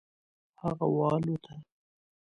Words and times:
هغه 0.61 0.85
والوته. 0.97 1.55